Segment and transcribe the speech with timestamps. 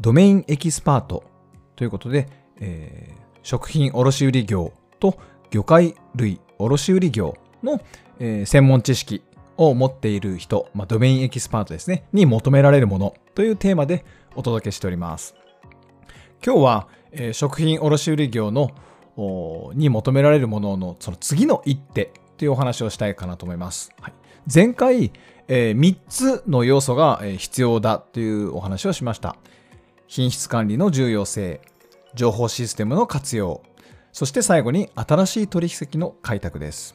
[0.00, 1.24] ドメインエキスパート
[1.76, 2.28] ということで、
[2.60, 5.18] えー食品卸売業と
[5.50, 7.80] 魚介類卸売業の、
[8.18, 9.22] えー専門知識
[9.56, 14.04] を持っている人、まあ、ドメインエキスパートですね、に求められるものというテーマで
[14.36, 15.34] お届けしております。
[16.44, 18.70] 今日は、えー食品卸売業の
[19.74, 23.90] に求められるもののその次の一手というお話をしたいかなと思います。
[24.00, 24.12] はい、
[24.52, 25.12] 前回、
[25.48, 29.36] え3つの要素が必要だというお話をしました。
[30.08, 31.60] 品質管理の重要性、
[32.14, 33.62] 情報システムの活用、
[34.10, 36.94] そして最後に新しい取引先の開拓です。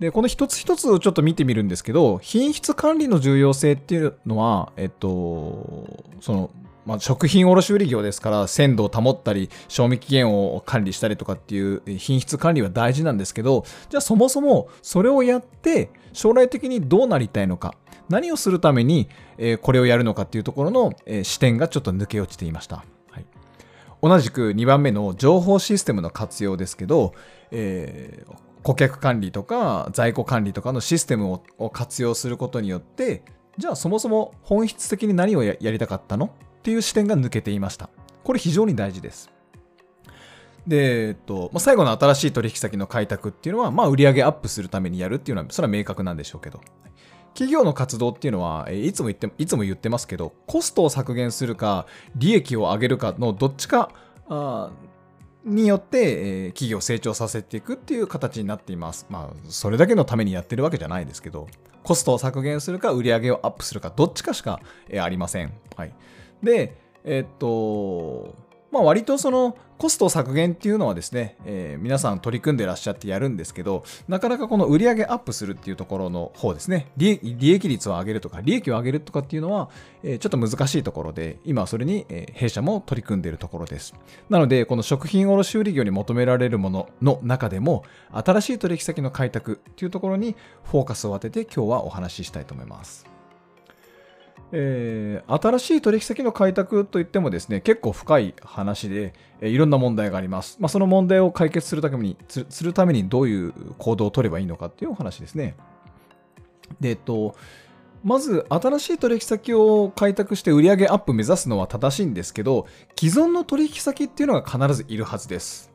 [0.00, 6.50] で、この一つ一つをちょっと見てみるんですけど、品質管理の重要性っていうのは、えっと、その、
[6.86, 17.74] まあ、食品卸売業ですから、鮮度を保ったり、賞味期限を管理したりとかっていう品質管理は大事なんですけど、じゃあそもそもそれをやって、将来的にどうなりたいのか、
[18.08, 22.84] 何をするために、えこれをやるのかっていうところの、え視点がちょっと抜け落ちていました。
[23.10, 23.26] はい、
[24.00, 27.12] 同じく2番目の情報システムの活用ですけど、
[27.50, 33.22] えー顧客管理とか在庫管理とかのシステムを活用することによって、
[33.58, 36.28] じゃあそもそも本質的に何をやりたかったのっ
[36.62, 37.88] ていう視点が抜けていました。
[38.24, 39.30] これ非常に大事です。
[40.66, 46.60] で、えっと、まあ、最後の新しい取引先の開拓っていうのは、まあ、売上アップするためにやるっていうのは、それは明確なんでしょうけど。
[47.34, 53.90] 企業の活動っていうのは、いつも言って、いつも言ってますけど、コストを削減するか、利益を上げるかのどっちか、
[55.46, 59.06] によって、えー企業を成長させていくっていう形になっています。
[59.08, 61.46] まあ、それだけのためにやってるわけじゃないですけど、
[61.84, 65.52] コストを削減するか、売上をアップするか、どっちかしか、えーありません。
[65.76, 65.94] はい。
[66.42, 68.34] で、えーっと、
[68.72, 79.68] まあ割とそのコスト削減っていうのはですね、えー皆さん取り組んでらっしゃってやるんですけど、なかなかこの売上アップするっていうところの方ですね、利益率を上げるとか、利益を上げるとかっていうのは、
[80.02, 83.94] えーちょっと難しいところで、今それに、えー弊社も取り組んでいるところです。
[84.30, 93.15] なので、この食品卸売業に求められるものの中でも、新しい取引先の開拓っていうところにフォーカスを当てて今日はお話ししたいと思います。
[94.52, 105.56] えー新しい取引先の開拓といってもですね結構深い話で、えーいろんな問題があります、まあ、その問題を解決するためにするためにどういう行動を取ればいいのかっていうお話ですね。
[106.80, 107.34] でえっと
[108.04, 112.66] まず新しい取引先を開拓して売上アップ目指すのは正しいんですけど
[112.98, 115.72] 既存の取引先っていうのが必ずいるはずです。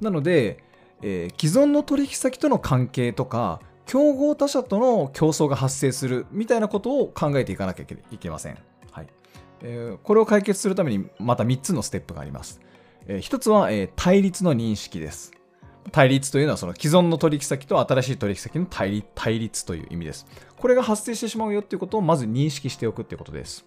[0.00, 0.62] なので、
[1.00, 8.58] えー既存の取引先との関係とか競合他社との競争が発生するみたいなことを考えていかなきゃいけません。
[8.90, 9.06] はい
[9.62, 12.60] えーこれを解決するためにまた3つのステップがあります。
[13.06, 15.32] え1つは、えー対立の認識です。
[15.90, 20.26] 対立というのはその既存の取引先と新しい取引先の対立という意味です。
[20.56, 23.64] これが発生してしまうよっていうことをまず認識しておくっていうことです。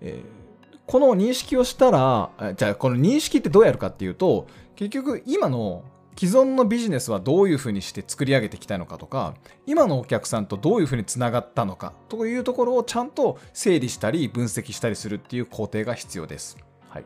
[0.00, 0.48] えー
[0.88, 5.84] この認識をしたら、じゃあこの認識ってどうやるかっていうと、結局今の
[6.18, 9.34] 既存のビジネスはどういうふうにして作り上げてきたのかとか、
[9.66, 16.58] 今のお客さんとどういうふうにつながったのかというところをちゃんと整理したり分析したりするっていう工程が必要です。
[16.88, 17.04] はい。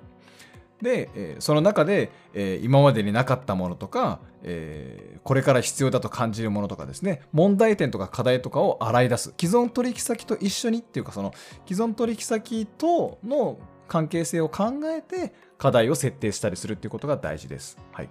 [0.81, 9.35] で、えーその中で、えー今までになかったものとか、えーこれから必要だと感じるものとかですね、問題点とか課題とかを洗い出す。
[9.39, 11.35] 既存取引先と一緒にっていうか、その
[11.69, 13.59] 既存取引先との
[13.89, 17.77] 関係性を考えて課題を設定したりするっていうことが大事です。
[17.93, 18.09] はい。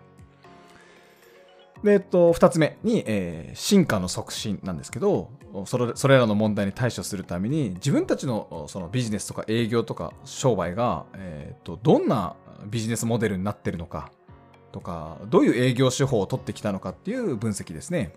[1.83, 5.29] で、えっと、二つ目に、えー進化の促進なんですけど、
[5.65, 12.35] それそれらの問題に対処するために、自分たちのそのビジネスとか営業とか商売が、えーっと、どんな
[12.67, 14.11] ビジネスモデルになってるのか
[14.71, 18.13] とか、どういう営業手法を取ってきたのかっていう分析ですね。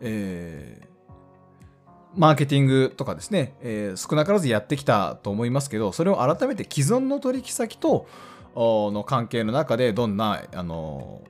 [0.00, 0.94] えー
[2.16, 8.06] マーケティングとかですね、えー少なからずやってきたと思いますけど、それを改めて既存の取引先と
[8.54, 11.22] の関係の中でどんな、あの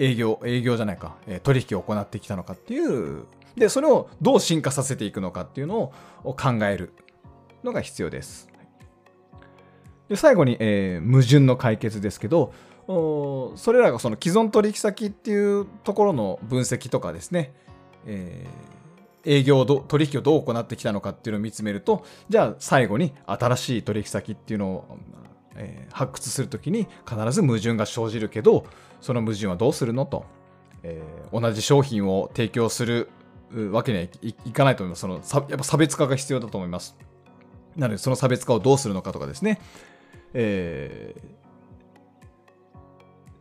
[0.00, 5.92] 営業、営業じゃないか、え取引を行ってきたのかっていう、で、それをどう進化させていくのかっていうの
[6.24, 6.94] を考える
[7.62, 8.48] のが必要です。
[10.08, 12.52] で最後に、えー矛盾の解決ですけど、
[12.88, 17.52] おそれらがその既存取引先っていうところの分析とかですね、
[18.06, 18.80] えー
[19.24, 24.98] 営業ど、取引をどう行ってきたのかっていうのを見つめると、じゃあ最後に新しい取引先っていうのを、
[25.56, 28.64] えー、発掘するときに必ず矛盾が生じるけど、
[29.00, 30.24] その矛盾はどうするのと、
[30.82, 33.08] えー、同じ商品を提供する
[33.72, 34.04] わけには
[34.44, 35.00] いかないと思います。
[35.00, 36.96] そのやっぱ差別化が必要だと思います。
[37.76, 39.60] なので、その差別化をどうするのかとかですね、
[40.34, 41.20] えー、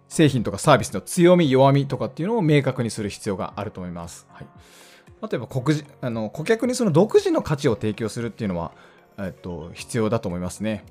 [0.08, 4.28] 製品とかサービスの強み、弱みとかっていうのを明確にする必要があると思います。
[4.32, 4.48] はい、
[5.22, 8.72] 例えば顧あの顧客にその独自の価値を提供するっていうのは、
[9.18, 10.86] えっと、必要だと思いますね。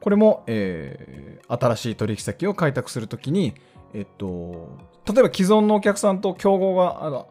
[0.00, 3.54] これも、えー、新しい取引先を開拓するときに、
[3.92, 7.28] えっと、例えば既存のお客さんと競合があの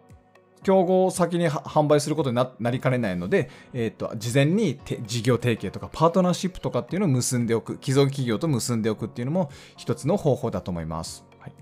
[0.63, 11.25] 競合を先に販売することになりかねないので、えーと、事前に事業提携とかパートナーシップとかっていうのを結んでおく既存企業と結んでおくっていうのも一つの方法だと思います。
[11.39, 11.54] はい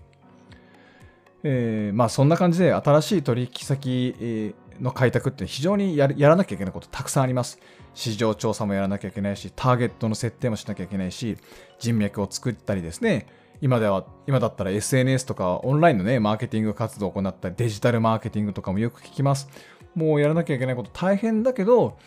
[1.43, 7.59] えー、まあそんな感じで新しい取引先の開拓って非常にやらなきゃいけないことたくさんあります。
[7.93, 11.37] 市場調査もやらなきゃいけないし、ターゲットの設定もしなきゃいけないし、
[11.79, 13.27] 人脈を作ったりですね、
[13.61, 19.49] 今では、今だったら SNS とかオンラインのね、マーケティング活動を行ったり、デジタルマーケティングとかもよく聞きます。
[19.95, 21.97] もうやらなきゃいけないこと大変だけど、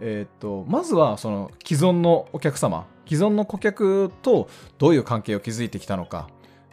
[0.00, 6.28] えー、っと、まずはその既存のお客様、既存の顧客とどういう関係を築いてきたのか、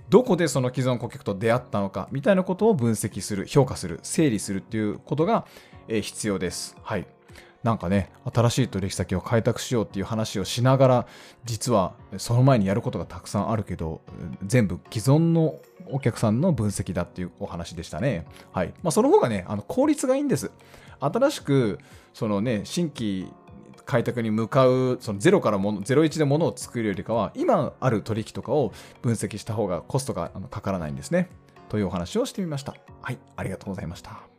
[0.10, 5.46] どこでその既存顧客と出会ったのか、みたいなことを分析する、評価する、整理するっていうことが、
[5.88, 6.76] 必要です。
[6.82, 7.08] はい。
[7.66, 11.08] なんかね、新しい取引先を開拓しようっていう話をしながら、
[11.46, 14.02] 実はその前にやることがたくさんあるけど、
[14.46, 15.56] 全部既存の
[15.90, 18.28] お客さんの分析だっていうお話でしたね。
[18.52, 18.74] はい。
[18.84, 20.52] まあ、その方がね、あの効率がいいんです。
[21.00, 21.80] 新しく、
[22.14, 23.32] そのね、新規
[23.86, 31.30] 開拓に向かう、そのゼロからもの、01で物を作るよりかは、今ある取引とかを分析した方がコストがかからないんですね。
[31.70, 32.76] というお話をしてみました。
[33.02, 33.18] はい。
[33.36, 34.35] ありがとうございました。